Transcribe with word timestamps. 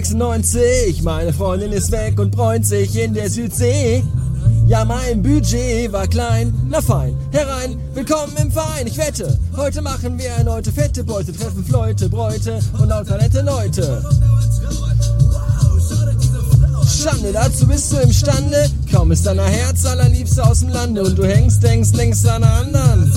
Es 0.00 0.08
ist 0.08 0.14
1996, 0.14 1.02
meine 1.02 1.30
Freundin 1.30 1.72
ist 1.72 1.92
weg 1.92 2.18
und 2.18 2.30
bräunt 2.30 2.64
sich 2.64 2.96
in 2.96 3.12
der 3.12 3.28
Südsee. 3.28 4.02
Ja, 4.66 4.82
mein 4.86 5.22
Budget 5.22 5.92
war 5.92 6.06
klein, 6.06 6.54
na 6.70 6.80
fein, 6.80 7.14
herein, 7.32 7.78
willkommen 7.92 8.32
im 8.40 8.50
Verein, 8.50 8.86
ich 8.86 8.96
wette, 8.96 9.38
heute 9.58 9.82
machen 9.82 10.18
wir 10.18 10.30
erneute 10.30 10.72
fette 10.72 11.04
Beute, 11.04 11.34
treffen 11.34 11.62
Fleute, 11.66 12.08
Bräute 12.08 12.60
und 12.78 12.88
lauter 12.88 13.18
nette 13.18 13.42
Leute. 13.42 14.02
Schande, 16.88 17.32
dazu 17.32 17.66
bist 17.66 17.92
du 17.92 17.98
imstande, 17.98 18.70
kaum 18.90 19.12
ist 19.12 19.26
deiner 19.26 19.44
Herz 19.44 19.84
allerliebste 19.84 20.42
aus 20.46 20.60
dem 20.60 20.70
Lande 20.70 21.04
und 21.04 21.18
du 21.18 21.26
hängst, 21.26 21.62
denkst 21.62 21.92
längst 21.92 22.26
an 22.26 22.42
anderen. 22.42 23.12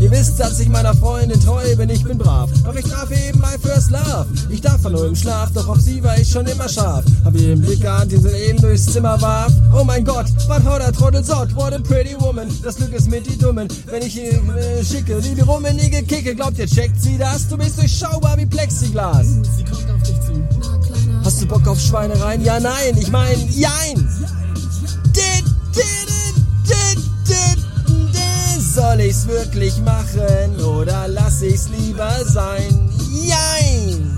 Ihr 0.00 0.10
wisst, 0.12 0.38
dass 0.38 0.60
ich 0.60 0.68
meiner 0.68 0.94
Freundin 0.94 1.40
treu 1.40 1.74
bin, 1.76 1.90
ich 1.90 2.04
bin 2.04 2.18
brav. 2.18 2.48
Doch 2.64 2.74
ich 2.74 2.84
traf 2.84 3.10
eben 3.10 3.40
my 3.40 3.58
first 3.60 3.90
love. 3.90 4.26
Ich 4.48 4.60
darf 4.60 4.80
von 4.80 4.92
nur 4.92 5.06
im 5.06 5.16
Schlaf, 5.16 5.50
doch 5.52 5.68
auf 5.68 5.80
sie 5.80 6.02
war 6.04 6.16
ich 6.16 6.30
schon 6.30 6.46
immer 6.46 6.68
scharf. 6.68 7.04
Hab 7.24 7.34
ihr 7.34 7.48
den 7.48 7.60
Blick 7.60 7.80
geahnt, 7.80 8.12
den 8.12 8.22
sie 8.22 8.28
eben 8.28 8.60
durchs 8.60 8.86
Zimmer 8.86 9.20
warf. 9.20 9.52
Oh 9.76 9.82
mein 9.82 10.04
Gott, 10.04 10.26
was 10.46 10.64
haut 10.64 10.80
der 10.80 10.92
Trottel 10.92 11.24
sort? 11.24 11.54
What 11.56 11.72
a 11.72 11.80
pretty 11.80 12.14
woman. 12.20 12.48
Das 12.62 12.76
Glück 12.76 12.92
ist 12.92 13.10
mit 13.10 13.26
die 13.26 13.36
Dummen. 13.36 13.66
Wenn 13.86 14.02
ich 14.02 14.16
ihr 14.16 14.34
äh, 14.34 14.84
schicke, 14.84 15.22
wie 15.24 15.34
die 15.34 15.40
rummenige 15.40 16.04
Kicke, 16.04 16.34
glaubt 16.34 16.58
ihr, 16.58 16.66
checkt 16.66 17.00
sie 17.02 17.18
das? 17.18 17.48
Du 17.48 17.56
bist 17.56 17.78
durchschaubar 17.78 18.36
wie 18.36 18.46
Plexiglas. 18.46 19.26
Sie 19.56 19.64
kommt 19.64 19.90
auf 19.90 20.02
dich 20.04 20.20
zu. 20.20 20.38
Hast 21.24 21.42
du 21.42 21.46
Bock 21.46 21.66
auf 21.66 21.80
Schweinereien? 21.80 22.44
Ja, 22.44 22.60
nein, 22.60 22.96
ich 22.96 23.10
mein, 23.10 23.36
jein. 23.50 24.08
Dit, 25.12 25.44
dit. 25.74 26.07
Soll 28.88 29.00
ich's 29.02 29.26
wirklich 29.26 29.76
machen 29.82 30.64
oder 30.64 31.08
lass 31.08 31.42
ich's 31.42 31.68
lieber 31.68 32.24
sein? 32.24 32.88
Jein! 33.22 34.16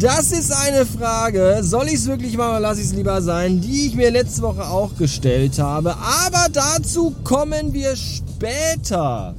Das 0.00 0.32
ist 0.32 0.50
eine 0.50 0.84
Frage, 0.84 1.60
soll 1.62 1.90
ich's 1.90 2.08
wirklich 2.08 2.36
machen 2.36 2.50
oder 2.50 2.60
lass 2.60 2.80
ich's 2.80 2.92
lieber 2.92 3.22
sein, 3.22 3.60
die 3.60 3.86
ich 3.86 3.94
mir 3.94 4.10
letzte 4.10 4.42
Woche 4.42 4.64
auch 4.64 4.96
gestellt 4.96 5.60
habe. 5.60 5.94
Aber 5.96 6.48
dazu 6.52 7.14
kommen 7.22 7.72
wir 7.72 7.94
später. 7.94 9.36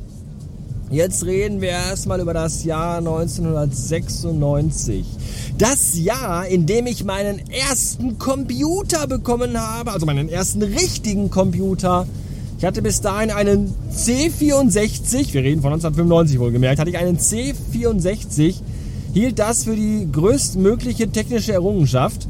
Jetzt 0.89 1.25
reden 1.25 1.59
wir 1.59 1.71
erstmal 1.71 2.21
über 2.21 2.33
das 2.33 2.63
Jahr 2.63 2.99
1996. 2.99 5.05
Das 5.57 5.99
Jahr, 5.99 6.47
in 6.47 6.65
dem 6.65 6.87
ich 6.87 7.03
meinen 7.03 7.41
ersten 7.49 8.17
Computer 8.17 9.05
bekommen 9.07 9.59
habe, 9.59 9.91
also 9.91 10.05
meinen 10.05 10.29
ersten 10.29 10.63
richtigen 10.63 11.29
Computer. 11.29 12.07
Ich 12.61 12.67
hatte 12.67 12.83
bis 12.83 13.01
dahin 13.01 13.31
einen 13.31 13.73
C64, 13.91 15.33
wir 15.33 15.41
reden 15.41 15.63
von 15.63 15.73
1995 15.73 16.37
wohlgemerkt, 16.37 16.79
hatte 16.79 16.91
ich 16.91 16.97
einen 16.99 17.17
C64, 17.17 18.53
hielt 19.15 19.39
das 19.39 19.63
für 19.63 19.75
die 19.75 20.07
größtmögliche 20.11 21.09
technische 21.09 21.53
Errungenschaft 21.53 22.27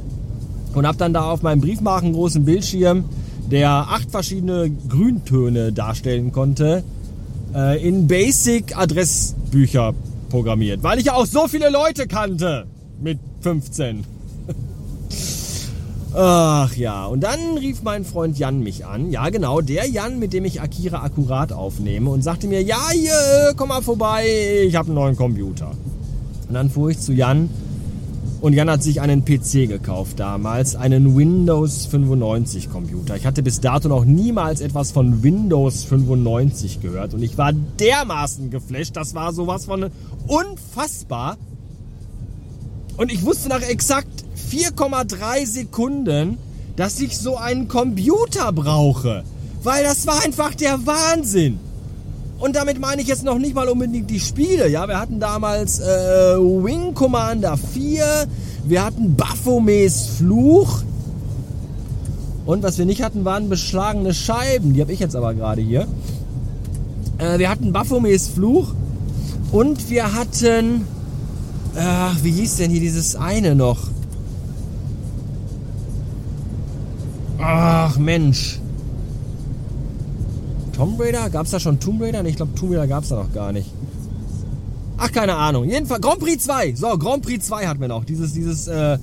und 0.73 0.87
habe 0.87 0.97
dann 0.97 1.11
da 1.11 1.29
auf 1.29 1.41
meinem 1.41 1.59
Briefmarken 1.59 2.13
großen 2.13 2.45
Bildschirm, 2.45 3.03
der 3.51 3.71
acht 3.71 4.09
verschiedene 4.09 4.71
Grüntöne 4.87 5.73
darstellen 5.73 6.31
konnte, 6.31 6.85
äh, 7.53 7.85
in 7.85 8.07
Basic 8.07 8.77
Adressbücher 8.77 9.93
programmiert, 10.29 10.81
weil 10.81 10.99
ich 10.99 11.07
ja 11.07 11.15
auch 11.15 11.25
so 11.25 11.49
viele 11.49 11.69
Leute 11.69 12.07
kannte 12.07 12.67
mit 13.01 13.19
15. 13.41 14.05
Ach 16.13 16.75
ja, 16.75 17.05
und 17.05 17.21
dann 17.21 17.57
rief 17.57 17.83
mein 17.83 18.03
Freund 18.03 18.37
Jan 18.37 18.59
mich 18.59 18.85
an. 18.85 19.11
Ja, 19.11 19.29
genau, 19.29 19.61
der 19.61 19.87
Jan, 19.87 20.19
mit 20.19 20.33
dem 20.33 20.43
ich 20.43 20.59
Akira 20.59 21.03
akkurat 21.03 21.53
aufnehme 21.53 22.09
und 22.09 22.21
sagte 22.21 22.47
mir, 22.47 22.61
ja, 22.61 22.89
hier, 22.91 23.53
komm 23.55 23.69
mal 23.69 23.81
vorbei, 23.81 24.25
ich 24.65 24.75
habe 24.75 24.87
einen 24.87 24.95
neuen 24.95 25.15
Computer. 25.15 25.71
Und 26.49 26.53
dann 26.53 26.69
fuhr 26.69 26.89
ich 26.89 26.99
zu 26.99 27.13
Jan 27.13 27.49
und 28.41 28.51
Jan 28.51 28.69
hat 28.69 28.83
sich 28.83 28.99
einen 28.99 29.23
PC 29.23 29.69
gekauft 29.69 30.19
damals, 30.19 30.75
einen 30.75 31.15
Windows 31.15 31.85
95 31.85 32.69
Computer. 32.69 33.15
Ich 33.15 33.25
hatte 33.25 33.41
bis 33.41 33.61
dato 33.61 33.87
noch 33.87 34.03
niemals 34.03 34.59
etwas 34.59 34.91
von 34.91 35.23
Windows 35.23 35.85
95 35.85 36.81
gehört 36.81 37.13
und 37.13 37.23
ich 37.23 37.37
war 37.37 37.53
dermaßen 37.53 38.49
geflasht, 38.49 38.97
das 38.97 39.15
war 39.15 39.31
sowas 39.31 39.63
von 39.63 39.91
unfassbar. 40.27 41.37
Und 42.97 43.13
ich 43.13 43.23
wusste 43.23 43.47
nach 43.47 43.61
exakt 43.61 44.25
4,3 44.51 45.45
Sekunden, 45.45 46.37
dass 46.75 46.99
ich 46.99 47.17
so 47.17 47.37
einen 47.37 47.67
Computer 47.67 48.51
brauche. 48.51 49.23
Weil 49.63 49.83
das 49.83 50.07
war 50.07 50.23
einfach 50.23 50.55
der 50.55 50.85
Wahnsinn. 50.85 51.59
Und 52.39 52.55
damit 52.55 52.79
meine 52.79 53.01
ich 53.03 53.07
jetzt 53.07 53.23
noch 53.23 53.37
nicht 53.37 53.53
mal 53.53 53.69
unbedingt 53.69 54.09
die 54.09 54.19
Spiele. 54.19 54.67
Ja, 54.67 54.87
wir 54.87 54.99
hatten 54.99 55.19
damals 55.19 55.79
äh, 55.79 55.83
Wing 55.85 56.95
Commander 56.95 57.55
4, 57.55 58.25
wir 58.65 58.83
hatten 58.83 59.15
Baphomets 59.15 60.07
Fluch. 60.17 60.81
Und 62.45 62.63
was 62.63 62.79
wir 62.79 62.85
nicht 62.85 63.03
hatten, 63.03 63.23
waren 63.25 63.47
beschlagene 63.47 64.13
Scheiben. 64.13 64.73
Die 64.73 64.81
habe 64.81 64.91
ich 64.91 64.99
jetzt 64.99 65.15
aber 65.15 65.35
gerade 65.35 65.61
hier. 65.61 65.87
Äh, 67.19 67.37
wir 67.37 67.49
hatten 67.49 67.71
Baphomets 67.71 68.27
Fluch 68.27 68.73
und 69.51 69.89
wir 69.89 70.13
hatten... 70.13 70.85
Ach, 71.77 72.17
wie 72.23 72.31
hieß 72.31 72.57
denn 72.57 72.71
hier 72.71 72.81
dieses 72.81 73.15
eine 73.15 73.55
noch? 73.55 73.87
Ach 77.41 77.97
Mensch. 77.97 78.59
Tomb 80.73 80.99
Raider? 80.99 81.29
Gab 81.29 81.45
es 81.45 81.51
da 81.51 81.59
schon 81.59 81.79
Tomb 81.79 82.01
Raider? 82.01 82.23
Ich 82.25 82.35
glaube, 82.35 82.53
Tomb 82.55 82.71
Raider 82.71 82.87
gab 82.87 83.03
es 83.03 83.09
da 83.09 83.15
noch 83.15 83.33
gar 83.33 83.51
nicht. 83.51 83.69
Ach, 84.97 85.11
keine 85.11 85.35
Ahnung. 85.35 85.65
Jedenfalls, 85.67 86.01
Grand 86.01 86.19
Prix 86.19 86.43
2. 86.43 86.75
So, 86.75 86.97
Grand 86.97 87.23
Prix 87.23 87.45
2 87.47 87.67
hatten 87.67 87.81
wir 87.81 87.87
noch. 87.87 88.05
Dieses, 88.05 88.33
dieses, 88.33 88.67
äh, 88.67 88.99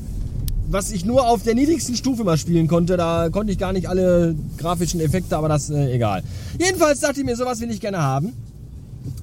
was 0.68 0.92
ich 0.92 1.04
nur 1.04 1.26
auf 1.26 1.42
der 1.42 1.54
niedrigsten 1.54 1.96
Stufe 1.96 2.22
mal 2.22 2.38
spielen 2.38 2.68
konnte. 2.68 2.96
Da 2.96 3.28
konnte 3.30 3.52
ich 3.52 3.58
gar 3.58 3.72
nicht 3.72 3.88
alle 3.88 4.36
grafischen 4.58 5.00
Effekte, 5.00 5.36
aber 5.36 5.48
das, 5.48 5.70
äh, 5.70 5.92
egal. 5.92 6.22
Jedenfalls 6.58 7.00
dachte 7.00 7.20
ich 7.20 7.26
mir, 7.26 7.34
sowas 7.36 7.60
will 7.60 7.70
ich 7.70 7.80
gerne 7.80 8.00
haben. 8.00 8.32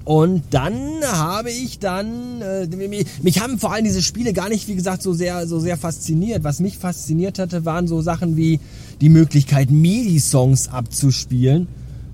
Und 0.05 0.43
dann 0.51 1.01
habe 1.03 1.49
ich 1.49 1.79
dann, 1.79 2.39
äh, 2.41 2.67
mich, 3.23 3.41
haben 3.41 3.57
vor 3.57 3.73
allem 3.73 3.85
diese 3.85 4.03
Spiele 4.03 4.33
gar 4.33 4.49
nicht, 4.49 4.67
wie 4.67 4.75
gesagt, 4.75 5.01
so 5.01 5.13
sehr, 5.13 5.47
so 5.47 5.59
sehr 5.59 5.77
fasziniert. 5.77 6.43
Was 6.43 6.59
mich 6.59 6.77
fasziniert 6.77 7.39
hatte, 7.39 7.65
waren 7.65 7.87
so 7.87 8.01
Sachen 8.01 8.37
wie 8.37 8.59
die 9.01 9.09
Möglichkeit, 9.09 9.71
MIDI-Songs 9.71 10.67
abzuspielen. 10.67 11.67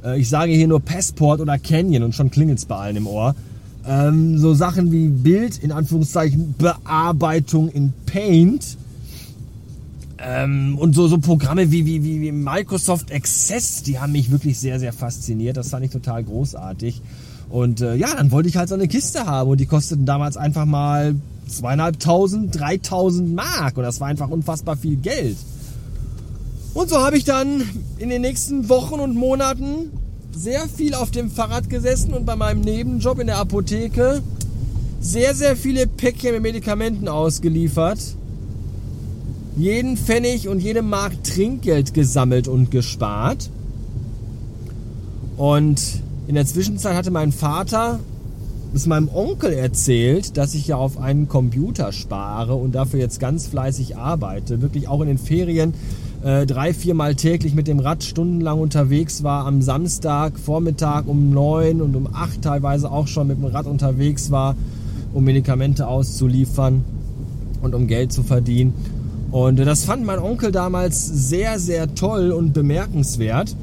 Äh, 0.06 0.22
ich 0.22 0.30
sage 0.30 0.53
hier 0.53 0.69
nur 0.69 0.80
Passport 0.80 1.41
oder 1.41 1.59
Canyon 1.59 2.03
und 2.03 2.16
schon 2.16 2.31
klingelt's 2.31 2.66
bei 2.66 2.78
allen 2.78 2.96
im 2.96 3.07
Ohr. 3.07 3.35
Ähm, 3.85 4.38
so 4.38 4.53
Sachen 4.53 4.94
wie 4.94 5.09
Bild, 5.09 5.57
in 5.57 5.74
Anführungszeichen, 5.74 6.56
Bearbeitung 6.57 7.68
in 7.68 7.91
Paint. 8.06 8.78
Ähm, 10.18 10.78
und 10.78 10.96
so, 10.96 11.09
so 11.09 11.18
Programme 11.18 11.72
wie, 11.72 11.85
wie, 11.85 12.03
wie 12.22 12.31
Microsoft 12.31 13.12
Access, 13.12 13.84
die 13.84 14.00
haben 14.00 14.13
mich 14.13 14.31
wirklich 14.31 14.57
sehr, 14.59 14.80
sehr 14.80 14.94
fasziniert. 14.94 15.57
Das 15.57 15.69
fand 15.69 15.84
ich 15.84 15.91
total 15.91 16.24
großartig. 16.24 17.01
Und 17.51 17.81
äh, 17.81 17.95
ja, 17.95 18.16
dann 18.16 18.31
wollte 18.31 18.47
ich 18.47 18.56
halt 18.56 18.69
so 18.69 18.75
eine 18.75 18.88
Kiste 18.88 19.25
haben 19.25 19.50
und 19.50 19.59
die 19.59 19.66
kosteten 19.66 20.06
damals 20.06 20.38
einfach 20.38 20.66
mal 20.66 21.16
zweieinhalbtausend, 21.47 22.57
dreitausend 22.57 23.35
Mark 23.35 23.78
und 23.78 23.84
das 23.84 24.00
war 24.00 24.07
einfach 24.07 24.29
unfassbar 24.29 24.78
viel 24.78 24.95
Geld. 24.95 25.35
Und 26.73 26.89
so 26.89 27.00
habe 27.00 27.17
ich 27.17 27.25
dann 27.25 27.63
in 27.97 28.07
den 28.07 28.22
nächsten 28.22 28.69
Wochen 28.69 29.01
und 29.01 29.16
Monaten 29.16 29.91
sehr 30.31 30.69
viel 30.69 30.94
auf 30.94 31.12
dem 31.12 31.29
Fahrrad 31.29 31.69
gesessen 31.69 32.13
und 32.13 32.25
bei 32.25 32.38
meinem 32.38 32.62
Nebenjob 32.62 33.19
in 33.19 33.28
der 33.28 33.38
Apotheke 33.38 34.21
sehr, 35.01 35.36
sehr 35.36 35.57
viele 35.57 35.88
Päckchen 35.88 36.31
mit 36.31 36.44
Medikamenten 36.44 37.09
ausgeliefert. 37.09 38.00
Jeden 39.57 39.97
Pfennig 39.97 40.47
und 40.47 40.62
jede 40.62 40.81
Mark 40.81 41.21
Trinkgeld 41.25 41.94
gesammelt 41.94 42.47
und 42.47 42.71
gespart. 42.71 43.50
Und 45.36 46.01
in 46.27 46.35
der 46.35 46.45
Zwischenzeit 46.45 46.95
hatte 46.95 47.12
mein 47.12 47.31
Vater 47.31 48.00
es 48.73 48.88
meinem 48.88 49.09
Onkel 49.13 49.51
erzählt, 49.51 50.38
dass 50.38 50.53
ich 50.53 50.68
ja 50.68 50.77
auf 50.77 50.97
einen 50.97 51.27
Computer 51.27 51.91
spare 51.91 52.56
und 52.56 52.73
dafür 52.73 53.00
jetzt 53.00 53.19
ganz 53.19 53.47
fleißig 53.47 53.97
arbeite. 53.97 54.62
Wirklich 54.62 54.88
auch 54.88 55.01
in 55.01 55.07
den 55.07 55.18
Ferien 55.18 55.73
äh, 56.23 56.45
drei, 56.45 56.73
viermal 56.73 57.15
täglich 57.15 57.53
mit 57.53 57.68
dem 57.68 57.79
Rad 57.79 58.03
stundenlang 58.03 58.59
unterwegs 58.59 59.23
war. 59.23 59.45
Am 59.45 59.62
Samstag 59.62 60.39
Vormittag 60.39 61.07
um 61.07 61.31
neun 61.31 61.81
und 61.81 61.95
um 61.95 62.07
acht 62.13 62.44
teilweise 62.44 62.89
auch 62.91 63.07
schon 63.07 63.27
mit 63.27 63.38
dem 63.38 63.45
Rad 63.45 63.65
unterwegs 63.65 64.31
war, 64.31 64.56
um 65.13 65.25
Medikamente 65.25 65.88
auszuliefern 65.88 66.85
und 67.62 67.75
um 67.75 67.88
Geld 67.88 68.13
zu 68.13 68.23
verdienen. 68.23 68.73
Und 69.31 69.59
äh, 69.59 69.65
das 69.65 69.83
fand 69.83 70.06
mein 70.06 70.19
Onkel 70.19 70.53
damals 70.53 71.06
sehr, 71.06 71.59
sehr 71.59 71.94
toll 71.94 72.31
und 72.31 72.53
bemerkenswert. 72.53 73.53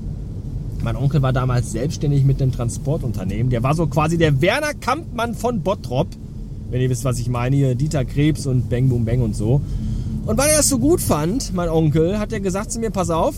Mein 0.83 0.97
Onkel 0.97 1.23
war 1.23 1.33
damals 1.33 1.73
selbstständig 1.73 2.25
mit 2.25 2.41
einem 2.41 2.53
Transportunternehmen. 2.53 3.51
Der 3.51 3.63
war 3.63 3.75
so 3.75 3.87
quasi 3.87 4.17
der 4.17 4.41
Werner 4.41 4.75
Kampmann 4.75 5.35
von 5.35 5.63
Bottrop. 5.63 6.09
Wenn 6.71 6.81
ihr 6.81 6.91
wisst, 6.91 7.05
was 7.05 7.19
ich 7.19 7.29
meine. 7.29 7.57
Hier 7.57 7.75
Dieter 7.75 8.05
Krebs 8.05 8.47
und 8.47 8.69
Bang 8.69 8.89
Boom 8.89 9.05
Bang 9.05 9.23
und 9.23 9.35
so. 9.35 9.61
Und 10.27 10.37
weil 10.37 10.51
er 10.51 10.61
es 10.61 10.69
so 10.69 10.79
gut 10.79 11.01
fand, 11.01 11.55
mein 11.55 11.69
Onkel, 11.69 12.19
hat 12.19 12.33
er 12.33 12.41
gesagt 12.41 12.71
zu 12.71 12.79
mir, 12.81 12.91
pass 12.91 13.11
auf, 13.11 13.35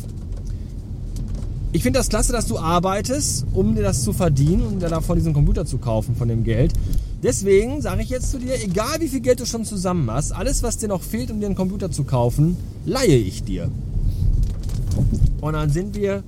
ich 1.73 1.85
finde 1.85 2.01
das 2.01 2.09
klasse, 2.09 2.33
dass 2.33 2.47
du 2.47 2.59
arbeitest, 2.59 3.47
um 3.53 3.77
dir 3.77 3.83
das 3.83 4.03
zu 4.03 4.13
verdienen 4.13 4.67
und 4.67 4.83
dir 4.83 4.89
davon 4.89 5.17
diesen 5.17 5.33
Computer 5.33 5.65
zu 5.65 5.79
kaufen 5.79 6.17
von 6.17 6.27
dem 6.27 6.43
Geld. 6.43 6.73
Deswegen 7.23 7.81
sage 7.81 8.03
ich 8.03 8.11
jetzt 8.11 8.33
zu 8.33 8.39
dir, 8.39 8.61
egal 8.61 8.99
wie 8.99 9.07
viel 9.07 9.21
Geld 9.21 9.39
du 9.39 9.47
schon 9.47 9.65
zusammen 9.65 10.11
hast, 10.11 10.33
alles, 10.33 10.65
was 10.65 10.79
dir 10.79 10.89
noch 10.89 11.03
fehlt, 11.03 11.31
um 11.31 11.39
dir 11.39 11.47
einen 11.47 11.55
Computer 11.55 11.93
zu 11.93 12.03
kaufen, 12.03 12.57
leihe 12.87 13.15
ich 13.15 13.45
dir. 13.45 13.71
Und 15.41 15.53
dann 15.53 15.71
sind 15.71 15.95
wir, 15.95 16.25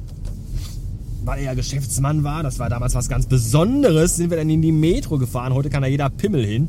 weil 1.24 1.44
er 1.44 1.54
Geschäftsmann 1.54 2.24
war, 2.24 2.42
das 2.42 2.58
war 2.58 2.68
damals 2.68 2.94
was 2.94 3.08
ganz 3.08 3.26
Besonderes, 3.26 4.16
sind 4.16 4.30
wir 4.30 4.36
dann 4.36 4.50
in 4.50 4.62
die 4.62 4.72
Metro 4.72 5.18
gefahren. 5.18 5.54
Heute 5.54 5.70
kann 5.70 5.82
da 5.82 5.88
jeder 5.88 6.10
Pimmel 6.10 6.44
hin. 6.44 6.68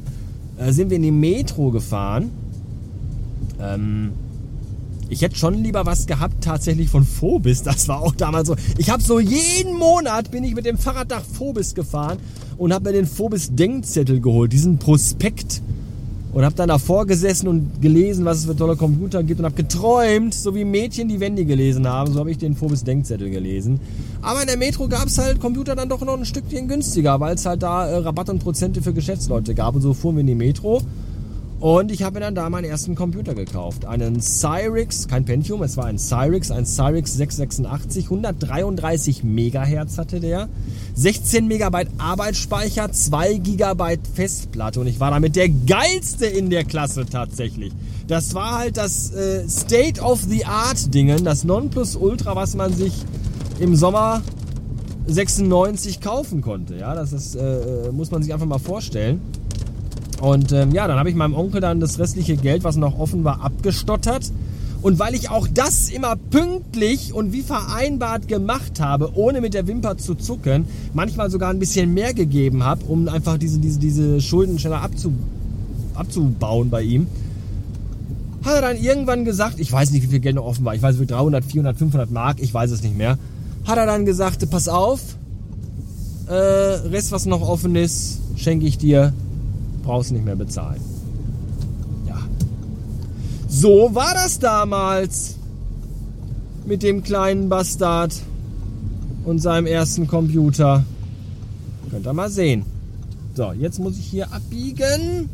Äh, 0.57 0.71
sind 0.71 0.89
wir 0.89 0.97
in 0.97 1.03
die 1.03 1.11
Metro 1.11 1.71
gefahren. 1.71 2.31
Ähm, 3.59 4.11
ich 5.09 5.21
hätte 5.21 5.35
schon 5.35 5.55
lieber 5.55 5.85
was 5.85 6.07
gehabt 6.07 6.43
tatsächlich 6.43 6.89
von 6.89 7.05
Phobis. 7.05 7.63
Das 7.63 7.87
war 7.87 8.01
auch 8.01 8.15
damals 8.15 8.47
so. 8.47 8.55
Ich 8.77 8.89
habe 8.89 9.03
so 9.03 9.19
jeden 9.19 9.77
Monat 9.77 10.31
bin 10.31 10.43
ich 10.43 10.55
mit 10.55 10.65
dem 10.65 10.77
Fahrrad 10.77 11.09
nach 11.09 11.23
Phobis 11.23 11.75
gefahren 11.75 12.17
und 12.57 12.73
habe 12.73 12.89
mir 12.89 12.93
den 12.93 13.05
Phobis 13.05 13.55
Denkzettel 13.55 14.21
geholt, 14.21 14.53
diesen 14.53 14.79
Prospekt 14.79 15.61
und 16.33 16.43
habe 16.43 16.55
dann 16.55 16.69
davor 16.69 17.05
gesessen 17.05 17.47
und 17.47 17.81
gelesen, 17.81 18.25
was 18.25 18.39
es 18.39 18.45
für 18.45 18.55
tolle 18.55 18.75
Computer 18.75 19.21
gibt 19.23 19.39
und 19.39 19.45
habe 19.45 19.55
geträumt, 19.55 20.33
so 20.33 20.55
wie 20.55 20.65
Mädchen 20.65 21.07
die 21.07 21.19
Wände 21.19 21.45
gelesen 21.45 21.87
haben, 21.87 22.11
so 22.11 22.19
habe 22.19 22.31
ich 22.31 22.39
den 22.39 22.55
Phobis 22.55 22.83
Denkzettel 22.83 23.29
gelesen. 23.29 23.79
Aber 24.21 24.41
in 24.41 24.47
der 24.47 24.57
Metro 24.57 24.87
gab 24.87 25.07
es 25.07 25.17
halt 25.17 25.39
Computer 25.39 25.75
dann 25.75 25.89
doch 25.89 26.01
noch 26.01 26.17
ein 26.17 26.25
Stückchen 26.25 26.67
günstiger, 26.67 27.19
weil 27.19 27.35
es 27.35 27.45
halt 27.45 27.61
da 27.61 27.87
äh, 27.87 27.97
Rabatt 27.97 28.29
und 28.29 28.39
Prozente 28.39 28.81
für 28.81 28.93
Geschäftsleute 28.93 29.53
gab. 29.53 29.75
Und 29.75 29.81
so 29.81 29.93
fuhren 29.93 30.15
wir 30.15 30.21
in 30.21 30.27
die 30.27 30.35
Metro 30.35 30.81
und 31.63 31.93
ich 31.93 32.03
habe 32.03 32.15
mir 32.15 32.19
dann 32.19 32.35
da 32.35 32.49
meinen 32.49 32.65
ersten 32.65 32.93
Computer 32.93 33.35
gekauft. 33.35 33.85
Einen 33.85 34.19
Cyrix, 34.19 35.07
kein 35.07 35.23
Pentium, 35.23 35.63
es 35.63 35.77
war 35.77 35.85
ein 35.85 35.97
Cyrix, 35.97 36.51
ein 36.51 36.65
Cyrix 36.65 37.13
686, 37.13 38.03
133 38.03 39.23
Megahertz 39.23 39.97
hatte 39.97 40.19
der, 40.19 40.49
16 40.95 41.47
Megabyte 41.47 41.87
Arbeitsspeicher, 41.99 42.91
2 42.91 43.35
Gigabyte 43.35 44.05
Festplatte 44.13 44.81
und 44.81 44.87
ich 44.87 44.99
war 44.99 45.11
damit 45.11 45.37
der 45.37 45.47
geilste 45.47 46.25
in 46.25 46.49
der 46.49 46.65
Klasse 46.65 47.05
tatsächlich. 47.05 47.71
Das 48.07 48.35
war 48.35 48.59
halt 48.59 48.75
das 48.75 49.13
äh, 49.13 49.47
State 49.47 50.01
of 50.01 50.19
the 50.27 50.43
Art 50.43 50.93
Dingen, 50.93 51.23
das 51.23 51.45
Nonplusultra, 51.45 52.35
was 52.35 52.57
man 52.57 52.73
sich 52.73 52.91
im 53.61 53.77
Sommer 53.77 54.21
96 55.07 56.01
kaufen 56.01 56.41
konnte. 56.41 56.75
Ja, 56.75 56.93
das 56.93 57.13
ist, 57.13 57.35
äh, 57.35 57.89
muss 57.93 58.11
man 58.11 58.21
sich 58.21 58.33
einfach 58.33 58.47
mal 58.47 58.59
vorstellen. 58.59 59.21
Und 60.23 60.53
ähm, 60.53 60.71
ja, 60.71 60.87
dann 60.87 60.97
habe 60.97 61.09
ich 61.09 61.15
meinem 61.17 61.35
Onkel 61.35 61.59
dann 61.59 61.81
das 61.81 61.99
restliche 61.99 62.37
Geld, 62.37 62.63
was 62.63 62.77
noch 62.77 62.97
offen 62.97 63.25
war, 63.25 63.43
abgestottert. 63.43 64.31
Und 64.81 64.97
weil 64.97 65.15
ich 65.15 65.29
auch 65.29 65.49
das 65.53 65.89
immer 65.89 66.15
pünktlich 66.15 67.13
und 67.13 67.33
wie 67.33 67.41
vereinbart 67.41 68.29
gemacht 68.29 68.79
habe, 68.79 69.11
ohne 69.15 69.41
mit 69.41 69.53
der 69.53 69.67
Wimper 69.67 69.97
zu 69.97 70.15
zucken, 70.15 70.65
manchmal 70.93 71.29
sogar 71.29 71.49
ein 71.49 71.59
bisschen 71.59 71.93
mehr 71.93 72.13
gegeben 72.13 72.63
habe, 72.63 72.85
um 72.85 73.09
einfach 73.09 73.37
diese, 73.37 73.59
diese, 73.59 73.79
diese 73.79 74.21
Schulden 74.21 74.59
schneller 74.59 74.81
abzu, 74.81 75.11
abzubauen 75.93 76.69
bei 76.69 76.83
ihm, 76.83 77.07
hat 78.45 78.55
er 78.55 78.61
dann 78.61 78.77
irgendwann 78.77 79.25
gesagt, 79.25 79.59
ich 79.59 79.73
weiß 79.73 79.91
nicht, 79.91 80.03
wie 80.03 80.07
viel 80.07 80.21
Geld 80.21 80.37
noch 80.37 80.45
offen 80.45 80.63
war, 80.63 80.73
ich 80.73 80.81
weiß 80.81 80.99
nicht, 80.99 81.11
300, 81.11 81.43
400, 81.43 81.77
500 81.77 82.11
Mark, 82.11 82.37
ich 82.39 82.53
weiß 82.53 82.71
es 82.71 82.81
nicht 82.81 82.97
mehr, 82.97 83.17
hat 83.65 83.77
er 83.77 83.85
dann 83.85 84.05
gesagt, 84.05 84.49
pass 84.49 84.69
auf, 84.69 85.01
äh, 86.29 86.33
Rest, 86.33 87.11
was 87.11 87.25
noch 87.25 87.41
offen 87.41 87.75
ist, 87.75 88.21
schenke 88.37 88.65
ich 88.65 88.77
dir 88.77 89.11
brauchst 89.83 90.11
nicht 90.11 90.25
mehr 90.25 90.35
bezahlen. 90.35 90.81
Ja. 92.07 92.17
So 93.47 93.93
war 93.93 94.13
das 94.13 94.39
damals 94.39 95.35
mit 96.65 96.81
dem 96.81 97.03
kleinen 97.03 97.49
Bastard 97.49 98.13
und 99.25 99.39
seinem 99.39 99.67
ersten 99.67 100.07
Computer. 100.07 100.83
Könnt 101.91 102.07
ihr 102.07 102.13
mal 102.13 102.29
sehen. 102.29 102.65
So, 103.35 103.51
jetzt 103.51 103.79
muss 103.79 103.97
ich 103.97 104.05
hier 104.05 104.31
abbiegen 104.31 105.29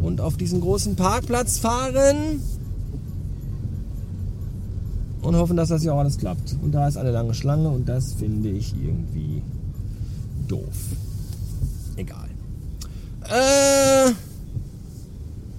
und 0.00 0.20
auf 0.20 0.36
diesen 0.36 0.60
großen 0.60 0.96
Parkplatz 0.96 1.58
fahren 1.58 2.40
und 5.22 5.36
hoffen, 5.36 5.56
dass 5.56 5.68
das 5.68 5.82
hier 5.82 5.94
auch 5.94 5.98
alles 5.98 6.18
klappt. 6.18 6.56
Und 6.62 6.72
da 6.72 6.86
ist 6.86 6.96
eine 6.96 7.10
lange 7.10 7.34
Schlange 7.34 7.68
und 7.68 7.88
das 7.88 8.14
finde 8.14 8.50
ich 8.50 8.74
irgendwie 8.74 9.42
doof. 10.48 10.74
Egal. 11.96 12.28
Äh, 13.28 13.63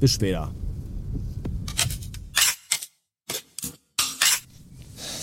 bis 0.05 0.11
später. 0.11 0.53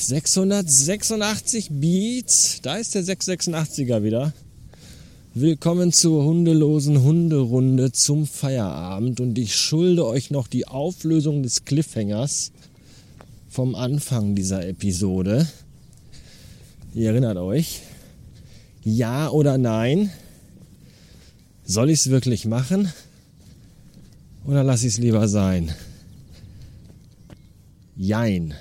686 0.01 1.69
Beats. 1.71 2.59
Da 2.63 2.79
ist 2.79 2.97
der 2.97 3.05
686er 3.05 4.03
wieder. 4.03 4.33
Willkommen 5.35 5.93
zur 5.93 6.25
hundelosen 6.25 7.01
Hunderunde 7.01 7.93
zum 7.93 8.27
Feierabend 8.27 9.21
und 9.21 9.39
ich 9.39 9.55
schulde 9.55 10.05
euch 10.05 10.33
noch 10.33 10.49
die 10.49 10.67
Auflösung 10.67 11.45
des 11.45 11.65
Cliffhangers 11.65 12.51
vom 13.49 13.77
Anfang 13.77 14.35
dieser 14.35 14.67
Episode. 14.67 15.47
Ihr 16.93 17.11
erinnert 17.11 17.37
euch? 17.37 17.83
Ja 18.83 19.31
oder 19.31 19.59
nein? 19.59 20.11
Soll 21.65 21.91
ich 21.91 22.01
es 22.01 22.11
wirklich 22.11 22.47
machen? 22.47 22.93
Oder 24.45 24.65
lasse 24.65 24.87
ich 24.87 24.95
es 24.95 24.99
lieber 24.99 25.29
sein? 25.29 25.73
Jein. 27.97 28.55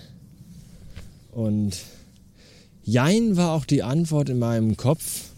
Und 1.32 1.78
Jein 2.84 3.38
war 3.38 3.52
auch 3.52 3.66
die 3.66 3.84
Antwort 3.84 4.30
in 4.30 4.40
meinem 4.40 4.78
Kopf, 4.78 5.30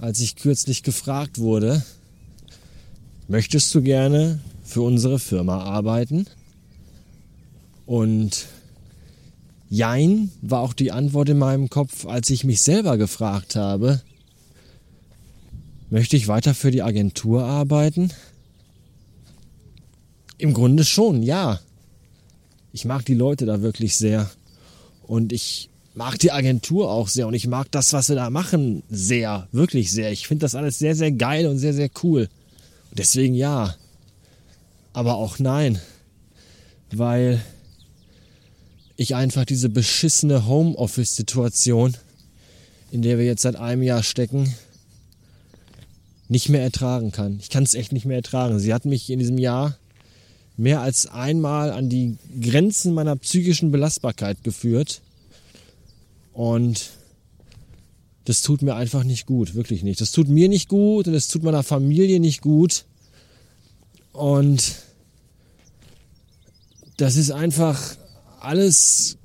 als 0.00 0.20
ich 0.20 0.36
kürzlich 0.36 0.82
gefragt 0.82 1.38
wurde, 1.38 1.82
möchtest 3.26 3.74
du 3.74 3.82
gerne 3.82 4.40
für 4.64 4.82
unsere 4.82 5.18
Firma 5.18 5.62
arbeiten? 5.62 6.26
Und 7.86 8.46
Jein 9.70 10.30
war 10.40 10.60
auch 10.60 10.72
die 10.72 10.92
Antwort 10.92 11.28
in 11.30 11.38
meinem 11.38 11.68
Kopf, 11.68 12.06
als 12.06 12.30
ich 12.30 12.44
mich 12.44 12.60
selber 12.60 12.96
gefragt 12.96 13.56
habe, 13.56 14.02
Möchte 15.90 16.18
ich 16.18 16.28
weiter 16.28 16.54
für 16.54 16.70
die 16.70 16.82
Agentur 16.82 17.44
arbeiten? 17.44 18.10
Im 20.38 20.54
Grunde 20.54 20.84
schon, 20.84 21.22
ja. 21.22 21.60
Ich 22.72 22.84
mag 22.84 23.04
die 23.04 23.14
Leute 23.14 23.44
da 23.44 23.60
wirklich 23.60 23.96
sehr. 23.96 24.30
Und 25.02 25.32
ich 25.32 25.68
mag 25.94 26.18
die 26.18 26.30
Agentur 26.30 26.90
auch 26.90 27.08
sehr. 27.08 27.26
Und 27.26 27.34
ich 27.34 27.48
mag 27.48 27.70
das, 27.72 27.92
was 27.92 28.06
sie 28.06 28.14
da 28.14 28.30
machen, 28.30 28.84
sehr. 28.88 29.48
Wirklich 29.50 29.90
sehr. 29.90 30.12
Ich 30.12 30.28
finde 30.28 30.42
das 30.42 30.54
alles 30.54 30.78
sehr, 30.78 30.94
sehr 30.94 31.10
geil 31.10 31.46
und 31.46 31.58
sehr, 31.58 31.74
sehr 31.74 31.90
cool. 32.02 32.28
Und 32.90 32.98
deswegen 32.98 33.34
ja. 33.34 33.74
Aber 34.92 35.16
auch 35.16 35.40
nein. 35.40 35.80
Weil 36.92 37.42
ich 38.96 39.16
einfach 39.16 39.44
diese 39.44 39.68
beschissene 39.68 40.46
Homeoffice-Situation, 40.46 41.96
in 42.92 43.02
der 43.02 43.18
wir 43.18 43.24
jetzt 43.24 43.42
seit 43.42 43.56
einem 43.56 43.82
Jahr 43.82 44.02
stecken, 44.02 44.54
nicht 46.28 46.48
mehr 46.48 46.62
ertragen 46.62 47.10
kann. 47.10 47.38
Ich 47.40 47.48
kann 47.48 47.64
es 47.64 47.74
echt 47.74 47.92
nicht 47.92 48.06
mehr 48.06 48.16
ertragen. 48.16 48.58
Sie 48.58 48.72
hat 48.72 48.84
mich 48.84 49.10
in 49.10 49.18
diesem 49.18 49.38
Jahr 49.38 49.76
mehr 50.58 50.80
als 50.80 51.06
einmal 51.06 51.70
an 51.70 51.88
die 51.88 52.16
Grenzen 52.40 52.92
meiner 52.92 53.16
psychischen 53.16 53.70
Belastbarkeit 53.70 54.42
geführt. 54.42 55.00
Und 56.32 56.90
das 58.24 58.42
tut 58.42 58.60
mir 58.60 58.74
einfach 58.74 59.04
nicht 59.04 59.24
gut, 59.24 59.54
wirklich 59.54 59.82
nicht. 59.82 60.00
Das 60.00 60.12
tut 60.12 60.28
mir 60.28 60.48
nicht 60.48 60.68
gut 60.68 61.06
und 61.06 61.14
es 61.14 61.28
tut 61.28 61.42
meiner 61.42 61.62
Familie 61.62 62.20
nicht 62.20 62.42
gut. 62.42 62.84
Und 64.12 64.74
das 66.96 67.16
ist 67.16 67.30
einfach 67.30 67.96
alles 68.40 69.16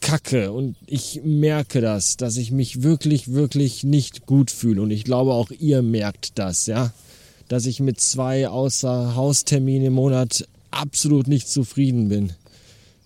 kacke 0.00 0.52
und 0.52 0.76
ich 0.86 1.22
merke 1.24 1.80
das, 1.80 2.16
dass 2.16 2.36
ich 2.36 2.50
mich 2.50 2.82
wirklich, 2.82 3.32
wirklich 3.32 3.84
nicht 3.84 4.26
gut 4.26 4.50
fühle 4.50 4.82
und 4.82 4.90
ich 4.90 5.04
glaube 5.04 5.32
auch 5.32 5.50
ihr 5.50 5.80
merkt 5.80 6.38
das, 6.38 6.66
ja, 6.66 6.92
dass 7.48 7.64
ich 7.64 7.80
mit 7.80 8.00
zwei 8.00 8.48
außer 8.48 9.14
Hausterminen 9.14 9.86
im 9.86 9.92
Monat 9.94 10.46
absolut 10.74 11.28
nicht 11.28 11.48
zufrieden 11.48 12.08
bin. 12.08 12.32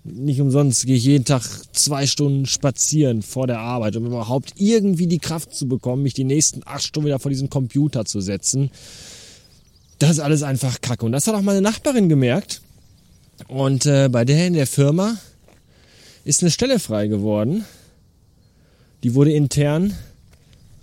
Nicht 0.04 0.40
umsonst 0.40 0.86
gehe 0.86 0.96
ich 0.96 1.04
jeden 1.04 1.24
Tag 1.24 1.42
zwei 1.72 2.06
Stunden 2.06 2.46
spazieren 2.46 3.22
vor 3.22 3.46
der 3.46 3.58
Arbeit, 3.58 3.96
um 3.96 4.06
überhaupt 4.06 4.54
irgendwie 4.56 5.06
die 5.06 5.18
Kraft 5.18 5.54
zu 5.54 5.68
bekommen, 5.68 6.02
mich 6.02 6.14
die 6.14 6.24
nächsten 6.24 6.62
acht 6.64 6.82
Stunden 6.82 7.06
wieder 7.06 7.18
vor 7.18 7.30
diesen 7.30 7.50
Computer 7.50 8.04
zu 8.04 8.20
setzen. 8.20 8.70
Das 9.98 10.12
ist 10.12 10.20
alles 10.20 10.42
einfach 10.42 10.80
kacke. 10.80 11.04
Und 11.04 11.12
das 11.12 11.26
hat 11.26 11.34
auch 11.34 11.42
meine 11.42 11.60
Nachbarin 11.60 12.08
gemerkt. 12.08 12.62
Und 13.48 13.86
äh, 13.86 14.08
bei 14.10 14.24
der 14.24 14.46
in 14.46 14.54
der 14.54 14.66
Firma 14.66 15.16
ist 16.24 16.42
eine 16.42 16.50
Stelle 16.50 16.78
frei 16.78 17.08
geworden. 17.08 17.64
Die 19.02 19.14
wurde 19.14 19.32
intern 19.32 19.94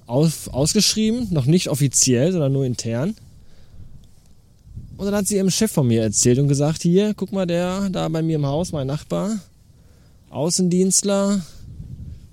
auf, 0.06 0.54
ausgeschrieben, 0.54 1.28
noch 1.32 1.46
nicht 1.46 1.70
offiziell, 1.70 2.32
sondern 2.32 2.54
nur 2.54 2.66
intern. 2.66 3.16
Und 4.98 5.06
dann 5.06 5.16
hat 5.16 5.28
sie 5.28 5.36
ihrem 5.36 5.52
Chef 5.52 5.72
von 5.72 5.88
mir 5.88 6.04
erzählt 6.04 6.40
und 6.40 6.48
gesagt, 6.48 6.82
hier, 6.82 7.14
guck 7.14 7.32
mal, 7.34 7.46
der 7.46 7.90
da 7.90 8.08
bei 8.08 8.22
mir 8.22 8.38
im 8.38 8.46
Haus, 8.46 8.72
mein 8.72 8.88
Nachbar, 8.88 9.40
Außendienstler, 10.30 11.42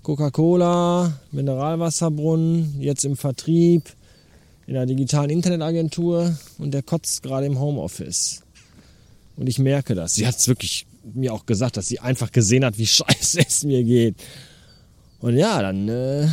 Coca-Cola, 0.03 1.19
Mineralwasserbrunnen, 1.33 2.81
jetzt 2.81 3.05
im 3.05 3.17
Vertrieb, 3.17 3.95
in 4.67 4.75
der 4.75 4.87
digitalen 4.87 5.31
Internetagentur 5.31 6.37
und 6.59 6.73
der 6.73 6.83
kotzt 6.83 7.23
gerade 7.23 7.47
im 7.47 7.59
Homeoffice. 7.59 8.43
Und 9.37 9.49
ich 9.49 9.59
merke 9.59 9.95
das. 9.95 10.15
Sie 10.15 10.27
hat 10.27 10.37
es 10.37 10.47
wirklich 10.47 10.87
mir 11.15 11.33
auch 11.33 11.47
gesagt, 11.47 11.77
dass 11.77 11.89
sie 11.89 11.99
einfach 11.99 12.31
gesehen 12.31 12.65
hat, 12.65 12.79
wie 12.79 12.87
scheiße 12.89 13.41
es 13.41 13.65
mir 13.65 13.83
geht. 13.83 14.17
Und 15.21 15.37
ja, 15.37 15.63
dann 15.63 15.89
äh, 15.89 16.29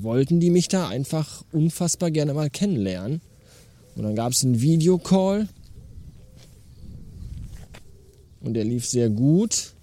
wollten 0.00 0.38
die 0.38 0.50
mich 0.50 0.68
da 0.68 0.88
einfach 0.88 1.44
unfassbar 1.50 2.10
gerne 2.10 2.34
mal 2.34 2.50
kennenlernen. 2.50 3.20
Und 3.96 4.02
dann 4.04 4.14
gab 4.14 4.32
es 4.32 4.44
einen 4.44 4.60
Videocall. 4.60 5.48
Und 8.40 8.54
der 8.54 8.64
lief 8.64 8.86
sehr 8.86 9.08
gut. 9.08 9.74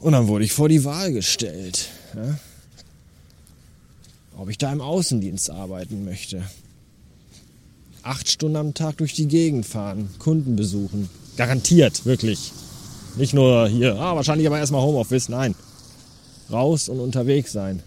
Und 0.00 0.12
dann 0.12 0.28
wurde 0.28 0.44
ich 0.44 0.52
vor 0.52 0.68
die 0.68 0.84
Wahl 0.84 1.12
gestellt, 1.12 1.88
ja, 2.14 2.38
ob 4.36 4.48
ich 4.48 4.58
da 4.58 4.72
im 4.72 4.80
Außendienst 4.80 5.50
arbeiten 5.50 6.04
möchte. 6.04 6.42
Acht 8.04 8.28
Stunden 8.28 8.56
am 8.56 8.74
Tag 8.74 8.98
durch 8.98 9.14
die 9.14 9.26
Gegend 9.26 9.66
fahren, 9.66 10.08
Kunden 10.20 10.54
besuchen. 10.54 11.10
Garantiert, 11.36 12.06
wirklich. 12.06 12.52
Nicht 13.16 13.34
nur 13.34 13.68
hier, 13.68 13.96
ah, 13.96 14.14
wahrscheinlich 14.14 14.46
aber 14.46 14.58
erstmal 14.58 14.82
Homeoffice, 14.82 15.28
nein. 15.28 15.56
Raus 16.50 16.88
und 16.88 17.00
unterwegs 17.00 17.50
sein. 17.52 17.82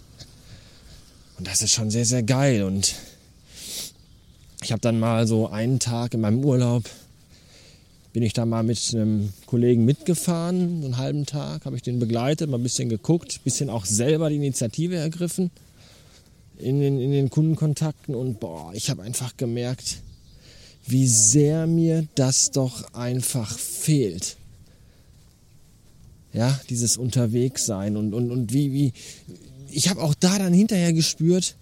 Und 1.41 1.47
das 1.47 1.63
ist 1.63 1.71
schon 1.71 1.89
sehr, 1.89 2.05
sehr 2.05 2.21
geil. 2.21 2.61
Und 2.61 2.93
ich 4.61 4.71
habe 4.71 4.79
dann 4.79 4.99
mal 4.99 5.25
so 5.25 5.47
einen 5.47 5.79
Tag 5.79 6.13
in 6.13 6.21
meinem 6.21 6.45
Urlaub 6.45 6.83
bin 8.13 8.21
ich 8.21 8.33
da 8.33 8.45
mal 8.45 8.61
mit 8.61 8.77
einem 8.93 9.33
Kollegen 9.47 9.83
mitgefahren, 9.83 10.81
so 10.81 10.85
einen 10.85 10.97
halben 10.97 11.25
Tag, 11.25 11.65
habe 11.65 11.75
ich 11.75 11.81
den 11.81 11.97
begleitet, 11.97 12.47
mal 12.47 12.57
ein 12.57 12.63
bisschen 12.63 12.89
geguckt, 12.89 13.39
ein 13.39 13.43
bisschen 13.43 13.71
auch 13.71 13.85
selber 13.85 14.29
die 14.29 14.35
Initiative 14.35 14.97
ergriffen 14.97 15.49
in 16.59 16.79
den, 16.79 17.01
in 17.01 17.09
den 17.09 17.31
Kundenkontakten 17.31 18.13
und 18.13 18.39
boah, 18.39 18.71
ich 18.75 18.91
habe 18.91 19.01
einfach 19.01 19.35
gemerkt, 19.35 19.97
wie 20.85 21.07
sehr 21.07 21.65
mir 21.65 22.07
das 22.13 22.51
doch 22.51 22.93
einfach 22.93 23.57
fehlt. 23.57 24.37
Ja, 26.33 26.59
dieses 26.69 26.97
Unterwegssein 26.97 27.97
und, 27.97 28.13
und, 28.13 28.29
und 28.29 28.53
wie, 28.53 28.71
wie, 28.71 28.93
ich 29.71 29.89
habe 29.89 30.01
auch 30.01 30.13
da 30.13 30.37
dann 30.37 30.53
hinterher 30.53 30.93
gespürt, 30.93 31.55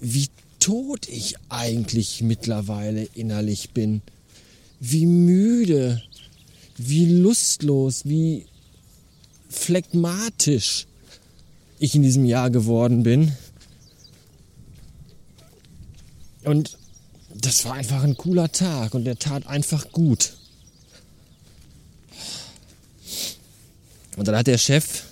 wie 0.00 0.28
tot 0.58 1.08
ich 1.08 1.34
eigentlich 1.48 2.22
mittlerweile 2.22 3.04
innerlich 3.14 3.70
bin 3.70 4.02
wie 4.90 5.06
müde, 5.06 6.02
wie 6.76 7.06
lustlos, 7.06 8.04
wie 8.04 8.46
phlegmatisch 9.48 10.86
ich 11.78 11.94
in 11.94 12.02
diesem 12.02 12.24
Jahr 12.24 12.50
geworden 12.50 13.02
bin. 13.02 13.32
Und 16.44 16.76
das 17.34 17.64
war 17.64 17.74
einfach 17.74 18.02
ein 18.02 18.16
cooler 18.16 18.52
Tag 18.52 18.94
und 18.94 19.04
der 19.04 19.18
tat 19.18 19.46
einfach 19.46 19.90
gut. 19.90 20.36
Und 24.16 24.28
dann 24.28 24.36
hat 24.36 24.46
der 24.46 24.58
Chef 24.58 25.03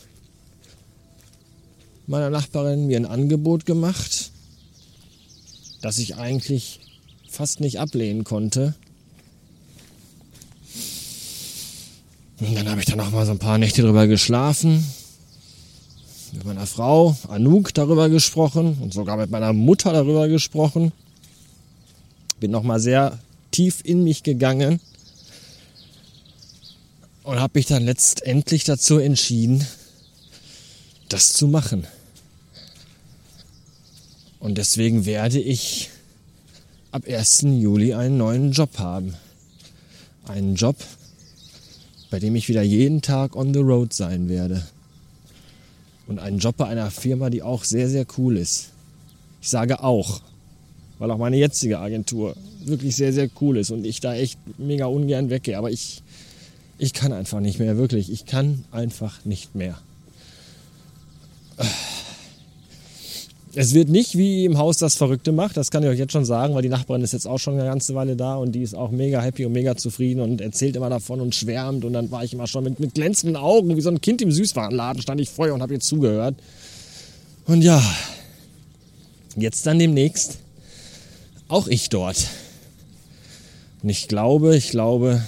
meiner 2.12 2.30
Nachbarin 2.30 2.86
mir 2.86 2.98
ein 2.98 3.06
Angebot 3.06 3.64
gemacht, 3.64 4.30
das 5.80 5.96
ich 5.96 6.16
eigentlich 6.16 6.80
fast 7.26 7.60
nicht 7.60 7.80
ablehnen 7.80 8.22
konnte. 8.22 8.74
Und 12.38 12.54
dann 12.54 12.68
habe 12.68 12.80
ich 12.80 12.86
dann 12.86 13.00
auch 13.00 13.10
mal 13.12 13.24
so 13.24 13.32
ein 13.32 13.38
paar 13.38 13.56
Nächte 13.56 13.80
drüber 13.80 14.06
geschlafen. 14.06 14.86
Mit 16.32 16.44
meiner 16.44 16.66
Frau 16.66 17.16
Anouk 17.28 17.72
darüber 17.72 18.10
gesprochen 18.10 18.76
und 18.82 18.92
sogar 18.92 19.16
mit 19.16 19.30
meiner 19.30 19.54
Mutter 19.54 19.94
darüber 19.94 20.28
gesprochen. 20.28 20.92
Bin 22.40 22.50
noch 22.50 22.62
mal 22.62 22.78
sehr 22.78 23.18
tief 23.52 23.80
in 23.84 24.04
mich 24.04 24.22
gegangen 24.22 24.80
und 27.22 27.40
habe 27.40 27.58
mich 27.58 27.66
dann 27.66 27.84
letztendlich 27.84 28.64
dazu 28.64 28.98
entschieden, 28.98 29.66
das 31.08 31.32
zu 31.32 31.48
machen. 31.48 31.86
Und 34.42 34.58
deswegen 34.58 35.06
werde 35.06 35.38
ich 35.38 35.88
ab 36.90 37.04
1. 37.06 37.42
Juli 37.42 37.94
einen 37.94 38.16
neuen 38.16 38.50
Job 38.50 38.76
haben. 38.78 39.14
Einen 40.26 40.56
Job, 40.56 40.74
bei 42.10 42.18
dem 42.18 42.34
ich 42.34 42.48
wieder 42.48 42.62
jeden 42.62 43.02
Tag 43.02 43.36
on 43.36 43.54
the 43.54 43.60
road 43.60 43.92
sein 43.92 44.28
werde. 44.28 44.66
Und 46.08 46.18
einen 46.18 46.40
Job 46.40 46.56
bei 46.56 46.66
einer 46.66 46.90
Firma, 46.90 47.30
die 47.30 47.44
auch 47.44 47.62
sehr, 47.62 47.88
sehr 47.88 48.04
cool 48.18 48.36
ist. 48.36 48.70
Ich 49.40 49.48
sage 49.48 49.80
auch, 49.80 50.20
weil 50.98 51.12
auch 51.12 51.18
meine 51.18 51.36
jetzige 51.36 51.78
Agentur 51.78 52.36
wirklich 52.64 52.96
sehr, 52.96 53.12
sehr 53.12 53.30
cool 53.40 53.58
ist 53.58 53.70
und 53.70 53.84
ich 53.86 54.00
da 54.00 54.16
echt 54.16 54.40
mega 54.58 54.86
ungern 54.86 55.30
weggehe. 55.30 55.56
Aber 55.56 55.70
ich, 55.70 56.02
ich 56.78 56.92
kann 56.92 57.12
einfach 57.12 57.38
nicht 57.38 57.60
mehr, 57.60 57.76
wirklich. 57.76 58.10
Ich 58.10 58.26
kann 58.26 58.64
einfach 58.72 59.24
nicht 59.24 59.54
mehr. 59.54 59.78
Es 63.54 63.74
wird 63.74 63.90
nicht 63.90 64.16
wie 64.16 64.46
im 64.46 64.56
Haus 64.56 64.78
das 64.78 64.94
Verrückte 64.94 65.30
macht, 65.30 65.58
das 65.58 65.70
kann 65.70 65.82
ich 65.82 65.88
euch 65.90 65.98
jetzt 65.98 66.12
schon 66.12 66.24
sagen, 66.24 66.54
weil 66.54 66.62
die 66.62 66.70
Nachbarin 66.70 67.02
ist 67.02 67.12
jetzt 67.12 67.26
auch 67.26 67.38
schon 67.38 67.54
eine 67.54 67.64
ganze 67.64 67.94
Weile 67.94 68.16
da 68.16 68.36
und 68.36 68.52
die 68.52 68.62
ist 68.62 68.74
auch 68.74 68.90
mega 68.90 69.20
happy 69.20 69.44
und 69.44 69.52
mega 69.52 69.76
zufrieden 69.76 70.20
und 70.20 70.40
erzählt 70.40 70.74
immer 70.74 70.88
davon 70.88 71.20
und 71.20 71.34
schwärmt 71.34 71.84
und 71.84 71.92
dann 71.92 72.10
war 72.10 72.24
ich 72.24 72.32
immer 72.32 72.46
schon 72.46 72.64
mit, 72.64 72.80
mit 72.80 72.94
glänzenden 72.94 73.36
Augen, 73.36 73.76
wie 73.76 73.80
so 73.82 73.90
ein 73.90 74.00
Kind 74.00 74.22
im 74.22 74.32
Süßwarenladen, 74.32 75.02
stand 75.02 75.20
ich 75.20 75.28
vorher 75.28 75.54
und 75.54 75.60
habe 75.60 75.74
ihr 75.74 75.80
zugehört. 75.80 76.34
Und 77.46 77.60
ja, 77.60 77.82
jetzt 79.36 79.66
dann 79.66 79.78
demnächst 79.78 80.38
auch 81.48 81.66
ich 81.66 81.90
dort. 81.90 82.28
Und 83.82 83.90
ich 83.90 84.08
glaube, 84.08 84.56
ich 84.56 84.70
glaube 84.70 85.22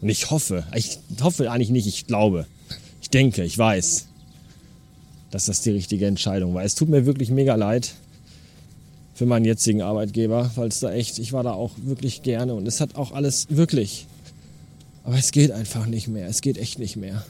und 0.00 0.08
ich 0.08 0.30
hoffe, 0.30 0.64
ich 0.76 1.00
hoffe 1.20 1.50
eigentlich 1.50 1.70
nicht, 1.70 1.88
ich 1.88 2.06
glaube, 2.06 2.46
ich 3.00 3.10
denke, 3.10 3.42
ich 3.42 3.58
weiß, 3.58 4.06
dass 5.32 5.46
das 5.46 5.62
die 5.62 5.70
richtige 5.70 6.06
Entscheidung 6.06 6.54
war. 6.54 6.62
Es 6.62 6.76
tut 6.76 6.88
mir 6.88 7.06
wirklich 7.06 7.30
mega 7.30 7.56
leid 7.56 7.94
für 9.14 9.26
meinen 9.26 9.44
jetzigen 9.44 9.82
Arbeitgeber, 9.82 10.52
weil 10.54 10.68
es 10.68 10.80
da 10.80 10.92
echt, 10.92 11.18
ich 11.18 11.32
war 11.32 11.42
da 11.42 11.52
auch 11.52 11.72
wirklich 11.82 12.22
gerne 12.22 12.54
und 12.54 12.68
es 12.68 12.80
hat 12.80 12.94
auch 12.94 13.12
alles 13.12 13.46
wirklich. 13.48 14.06
Aber 15.04 15.16
es 15.16 15.32
geht 15.32 15.50
einfach 15.50 15.86
nicht 15.86 16.06
mehr. 16.06 16.28
Es 16.28 16.42
geht 16.42 16.58
echt 16.58 16.78
nicht 16.78 16.96
mehr. 16.96 17.24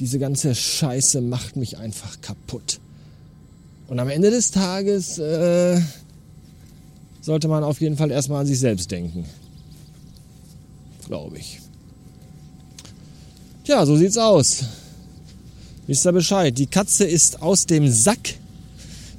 Diese 0.00 0.18
ganze 0.20 0.54
Scheiße 0.54 1.20
macht 1.20 1.56
mich 1.56 1.78
einfach 1.78 2.20
kaputt. 2.20 2.78
Und 3.88 3.98
am 3.98 4.08
Ende 4.08 4.30
des 4.30 4.52
Tages 4.52 5.18
äh, 5.18 5.80
sollte 7.20 7.48
man 7.48 7.64
auf 7.64 7.80
jeden 7.80 7.96
Fall 7.96 8.12
erstmal 8.12 8.42
an 8.42 8.46
sich 8.46 8.60
selbst 8.60 8.90
denken. 8.90 9.24
Glaube 11.06 11.38
ich. 11.38 11.60
Tja, 13.64 13.84
so 13.84 13.96
sieht's 13.96 14.16
aus. 14.16 14.64
Wisst 15.88 16.04
ihr 16.06 16.12
Bescheid? 16.12 16.58
Die 16.58 16.66
Katze 16.66 17.06
ist 17.06 17.40
aus 17.40 17.64
dem 17.64 17.90
Sack. 17.90 18.34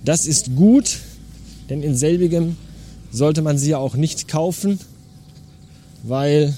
Das 0.06 0.28
ist 0.28 0.56
gut, 0.56 1.00
denn 1.68 1.82
in 1.82 1.96
selbigem 1.96 2.58
sollte 3.12 3.42
man 3.42 3.58
sie 3.58 3.72
ja 3.72 3.80
auch 3.80 3.96
nicht 3.96 4.28
kaufen, 4.28 4.80
weil, 6.04 6.56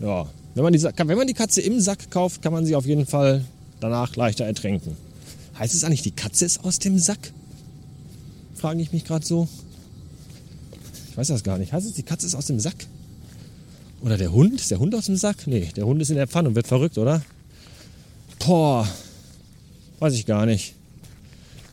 ja, 0.00 0.26
wenn 0.56 0.64
man, 0.64 0.72
die, 0.72 0.82
wenn 0.82 1.16
man 1.16 1.28
die 1.28 1.34
Katze 1.34 1.60
im 1.60 1.80
Sack 1.80 2.10
kauft, 2.10 2.42
kann 2.42 2.52
man 2.52 2.66
sie 2.66 2.74
auf 2.74 2.86
jeden 2.86 3.06
Fall 3.06 3.44
danach 3.78 4.16
leichter 4.16 4.44
ertränken. 4.44 4.96
Heißt 5.56 5.76
es 5.76 5.84
eigentlich, 5.84 6.02
die 6.02 6.10
Katze 6.10 6.44
ist 6.44 6.64
aus 6.64 6.80
dem 6.80 6.98
Sack? 6.98 7.32
Frage 8.56 8.82
ich 8.82 8.92
mich 8.92 9.04
gerade 9.04 9.24
so. 9.24 9.46
Ich 11.08 11.16
weiß 11.16 11.28
das 11.28 11.44
gar 11.44 11.56
nicht. 11.56 11.72
Heißt 11.72 11.86
es, 11.86 11.92
die 11.92 12.02
Katze 12.02 12.26
ist 12.26 12.34
aus 12.34 12.46
dem 12.46 12.58
Sack? 12.58 12.88
Oder 14.02 14.18
der 14.18 14.32
Hund? 14.32 14.54
Ist 14.54 14.72
der 14.72 14.80
Hund 14.80 14.92
aus 14.96 15.06
dem 15.06 15.16
Sack? 15.16 15.46
Nee, 15.46 15.68
der 15.76 15.86
Hund 15.86 16.02
ist 16.02 16.10
in 16.10 16.16
der 16.16 16.26
Pfanne 16.26 16.48
und 16.48 16.56
wird 16.56 16.66
verrückt, 16.66 16.98
oder? 16.98 17.22
Boah, 18.38 18.88
weiß 19.98 20.14
ich 20.14 20.26
gar 20.26 20.46
nicht. 20.46 20.74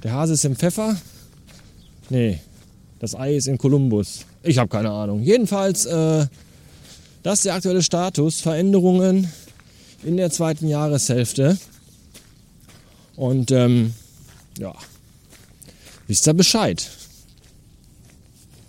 Der 0.04 0.14
Hase 0.14 0.34
ist 0.34 0.46
im 0.46 0.56
Pfeffer. 0.56 0.96
Nee, 2.10 2.40
das 3.00 3.16
Ei 3.16 3.36
ist 3.36 3.48
in 3.48 3.58
Kolumbus. 3.58 4.26
Ich 4.44 4.58
habe 4.58 4.70
keine 4.70 4.92
Ahnung. 4.92 5.24
Jedenfalls, 5.24 5.86
äh, 5.86 6.28
das 7.24 7.40
ist 7.40 7.46
der 7.46 7.56
aktuelle 7.56 7.82
Status. 7.82 8.42
Veränderungen 8.42 9.32
in 10.04 10.18
der 10.18 10.30
zweiten 10.30 10.68
Jahreshälfte. 10.68 11.58
Und 13.16 13.52
ähm, 13.52 13.94
ja, 14.60 14.74
wisst 16.08 16.28
ihr 16.28 16.34
Bescheid. 16.34 16.90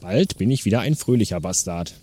Bald 0.00 0.38
bin 0.38 0.50
ich 0.50 0.64
wieder 0.64 0.80
ein 0.80 0.94
fröhlicher 0.94 1.40
Bastard. 1.40 1.94